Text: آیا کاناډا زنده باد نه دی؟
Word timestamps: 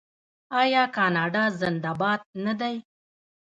آیا 0.61 0.83
کاناډا 0.95 1.43
زنده 1.59 1.91
باد 1.99 2.21
نه 2.45 2.53
دی؟ 2.59 2.75